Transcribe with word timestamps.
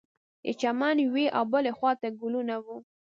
د 0.45 0.47
چمن 0.61 0.95
یوې 1.07 1.25
او 1.37 1.43
بلې 1.53 1.71
خوا 1.77 1.91
ته 2.01 2.07
ګلونه 2.21 2.55
وه. 2.65 2.75